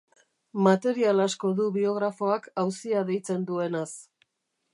Material 0.67 1.21
asko 1.27 1.51
du 1.61 1.67
biografoak 1.77 2.49
Auzia 2.63 3.05
deitzen 3.11 3.45
duenaz. 3.53 3.89